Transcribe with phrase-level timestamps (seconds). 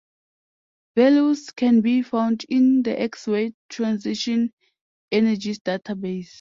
[0.95, 4.51] Values can be found in the X-Ray Transition
[5.11, 6.29] Energies Database.